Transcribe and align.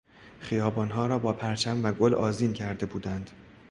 خیابانها 0.39 1.05
را 1.07 1.19
با 1.19 1.33
پرچم 1.33 1.83
و 1.83 1.91
گل 1.91 2.13
آذین 2.15 2.53
کرده 2.53 2.85
بودند. 2.85 3.29